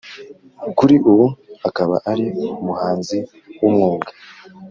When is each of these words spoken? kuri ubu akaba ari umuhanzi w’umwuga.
kuri 0.77 0.95
ubu 1.11 1.25
akaba 1.69 1.95
ari 2.11 2.25
umuhanzi 2.61 3.17
w’umwuga. 3.59 4.09